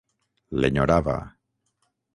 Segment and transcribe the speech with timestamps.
[0.61, 1.17] L'enyorava.